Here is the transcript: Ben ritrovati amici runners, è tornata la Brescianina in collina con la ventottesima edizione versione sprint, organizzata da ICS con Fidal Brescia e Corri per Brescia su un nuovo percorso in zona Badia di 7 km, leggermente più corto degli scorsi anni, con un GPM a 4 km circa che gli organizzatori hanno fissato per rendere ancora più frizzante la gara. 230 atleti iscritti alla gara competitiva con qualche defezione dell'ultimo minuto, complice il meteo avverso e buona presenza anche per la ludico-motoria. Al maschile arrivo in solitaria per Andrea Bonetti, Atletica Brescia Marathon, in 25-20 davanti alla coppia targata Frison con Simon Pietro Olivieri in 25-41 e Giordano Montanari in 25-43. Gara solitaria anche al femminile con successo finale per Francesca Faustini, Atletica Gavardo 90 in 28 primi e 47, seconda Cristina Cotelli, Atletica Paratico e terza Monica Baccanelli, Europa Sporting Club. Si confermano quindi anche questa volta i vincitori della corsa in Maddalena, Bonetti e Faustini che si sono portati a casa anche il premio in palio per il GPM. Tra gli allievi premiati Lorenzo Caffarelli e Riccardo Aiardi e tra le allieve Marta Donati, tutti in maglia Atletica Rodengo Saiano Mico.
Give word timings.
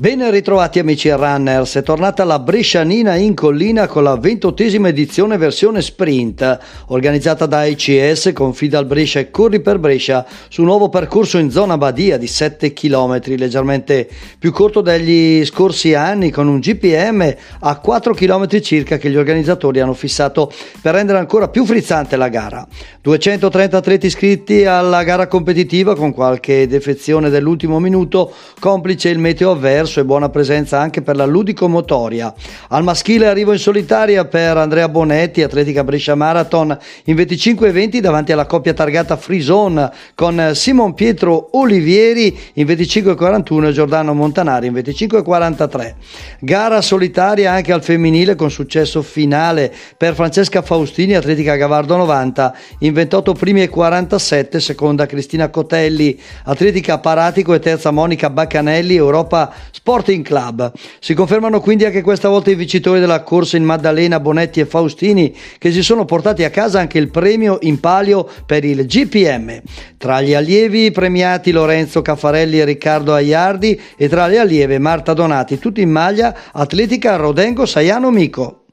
Ben 0.00 0.30
ritrovati 0.30 0.78
amici 0.78 1.10
runners, 1.10 1.76
è 1.76 1.82
tornata 1.82 2.24
la 2.24 2.38
Brescianina 2.38 3.16
in 3.16 3.34
collina 3.34 3.86
con 3.86 4.02
la 4.02 4.16
ventottesima 4.16 4.88
edizione 4.88 5.36
versione 5.36 5.82
sprint, 5.82 6.58
organizzata 6.86 7.44
da 7.44 7.66
ICS 7.66 8.30
con 8.32 8.54
Fidal 8.54 8.86
Brescia 8.86 9.18
e 9.18 9.30
Corri 9.30 9.60
per 9.60 9.78
Brescia 9.78 10.24
su 10.48 10.62
un 10.62 10.68
nuovo 10.68 10.88
percorso 10.88 11.36
in 11.36 11.50
zona 11.50 11.76
Badia 11.76 12.16
di 12.16 12.26
7 12.26 12.72
km, 12.72 13.20
leggermente 13.36 14.08
più 14.38 14.52
corto 14.52 14.80
degli 14.80 15.44
scorsi 15.44 15.92
anni, 15.92 16.30
con 16.30 16.48
un 16.48 16.60
GPM 16.60 17.34
a 17.58 17.78
4 17.78 18.14
km 18.14 18.58
circa 18.62 18.96
che 18.96 19.10
gli 19.10 19.18
organizzatori 19.18 19.80
hanno 19.80 19.92
fissato 19.92 20.50
per 20.80 20.94
rendere 20.94 21.18
ancora 21.18 21.48
più 21.48 21.66
frizzante 21.66 22.16
la 22.16 22.28
gara. 22.28 22.66
230 23.02 23.76
atleti 23.76 24.06
iscritti 24.06 24.64
alla 24.64 25.02
gara 25.02 25.26
competitiva 25.26 25.94
con 25.94 26.14
qualche 26.14 26.66
defezione 26.66 27.28
dell'ultimo 27.28 27.78
minuto, 27.78 28.32
complice 28.58 29.10
il 29.10 29.18
meteo 29.18 29.50
avverso 29.50 29.88
e 29.98 30.04
buona 30.04 30.28
presenza 30.28 30.78
anche 30.78 31.02
per 31.02 31.16
la 31.16 31.26
ludico-motoria. 31.26 32.32
Al 32.68 32.84
maschile 32.84 33.26
arrivo 33.26 33.52
in 33.52 33.58
solitaria 33.58 34.24
per 34.26 34.56
Andrea 34.56 34.88
Bonetti, 34.88 35.42
Atletica 35.42 35.82
Brescia 35.82 36.14
Marathon, 36.14 36.78
in 37.04 37.16
25-20 37.16 37.98
davanti 37.98 38.30
alla 38.30 38.46
coppia 38.46 38.74
targata 38.74 39.16
Frison 39.16 39.90
con 40.14 40.52
Simon 40.54 40.94
Pietro 40.94 41.48
Olivieri 41.52 42.38
in 42.54 42.66
25-41 42.66 43.66
e 43.66 43.72
Giordano 43.72 44.14
Montanari 44.14 44.68
in 44.68 44.74
25-43. 44.74 45.94
Gara 46.40 46.80
solitaria 46.80 47.52
anche 47.52 47.72
al 47.72 47.82
femminile 47.82 48.34
con 48.36 48.50
successo 48.50 49.02
finale 49.02 49.72
per 49.96 50.14
Francesca 50.14 50.62
Faustini, 50.62 51.14
Atletica 51.14 51.56
Gavardo 51.56 51.96
90 51.96 52.54
in 52.80 52.92
28 52.92 53.32
primi 53.32 53.62
e 53.62 53.68
47, 53.68 54.60
seconda 54.60 55.06
Cristina 55.06 55.48
Cotelli, 55.48 56.20
Atletica 56.44 56.98
Paratico 56.98 57.54
e 57.54 57.58
terza 57.58 57.90
Monica 57.90 58.30
Baccanelli, 58.30 58.94
Europa 58.94 59.52
Sporting 59.80 60.22
Club. 60.22 60.72
Si 60.98 61.14
confermano 61.14 61.58
quindi 61.60 61.86
anche 61.86 62.02
questa 62.02 62.28
volta 62.28 62.50
i 62.50 62.54
vincitori 62.54 63.00
della 63.00 63.22
corsa 63.22 63.56
in 63.56 63.64
Maddalena, 63.64 64.20
Bonetti 64.20 64.60
e 64.60 64.66
Faustini 64.66 65.34
che 65.56 65.72
si 65.72 65.82
sono 65.82 66.04
portati 66.04 66.44
a 66.44 66.50
casa 66.50 66.80
anche 66.80 66.98
il 66.98 67.10
premio 67.10 67.56
in 67.62 67.80
palio 67.80 68.28
per 68.44 68.62
il 68.66 68.84
GPM. 68.84 69.62
Tra 69.96 70.20
gli 70.20 70.34
allievi 70.34 70.90
premiati 70.90 71.50
Lorenzo 71.50 72.02
Caffarelli 72.02 72.60
e 72.60 72.66
Riccardo 72.66 73.14
Aiardi 73.14 73.80
e 73.96 74.06
tra 74.10 74.26
le 74.26 74.38
allieve 74.38 74.78
Marta 74.78 75.14
Donati, 75.14 75.58
tutti 75.58 75.80
in 75.80 75.90
maglia 75.90 76.36
Atletica 76.52 77.16
Rodengo 77.16 77.64
Saiano 77.64 78.10
Mico. 78.10 78.64